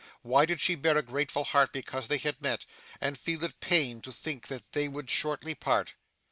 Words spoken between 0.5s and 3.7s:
she bear a grateful heart because they had met, and feel it